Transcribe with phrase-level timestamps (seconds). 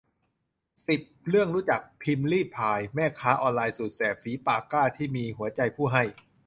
[0.87, 6.03] สิบ เรื่องรู้จัก พิมรี่พาย แม่ค้าออนไลน์สุดแซ่บ ฝีปากกล้า ที่มีหัวใจผู้ให้